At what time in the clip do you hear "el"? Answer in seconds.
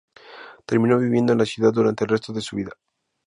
2.05-2.09